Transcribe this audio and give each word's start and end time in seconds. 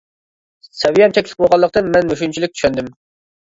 سەۋىيەم 0.77 1.13
چەكلىك 1.17 1.37
بولغانلىقتىن 1.43 1.93
مەن 1.97 2.11
مۇشۇنچىلىك 2.13 2.57
چۈشەندىم. 2.57 2.91